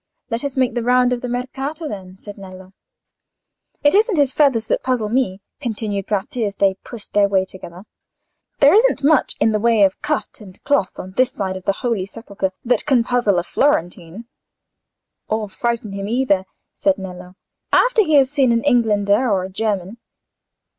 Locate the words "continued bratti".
5.59-6.43